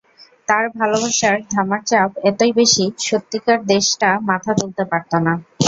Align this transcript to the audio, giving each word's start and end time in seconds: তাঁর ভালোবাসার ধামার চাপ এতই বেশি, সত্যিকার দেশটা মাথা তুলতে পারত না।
তাঁর 0.47 0.65
ভালোবাসার 0.77 1.37
ধামার 1.51 1.81
চাপ 1.85 2.09
এতই 2.29 2.51
বেশি, 2.59 2.85
সত্যিকার 3.07 3.59
দেশটা 3.67 4.09
মাথা 4.29 4.51
তুলতে 4.59 4.83
পারত 4.91 5.11
না। 5.25 5.33